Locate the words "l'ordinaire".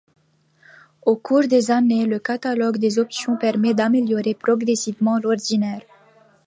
5.19-5.81